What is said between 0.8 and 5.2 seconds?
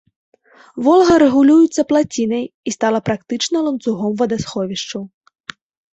Волга рэгулюецца плацінай і стала практычна ланцугом вадасховішчаў.